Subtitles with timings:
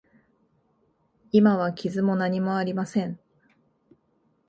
[1.31, 3.19] 今は傷も何もありません。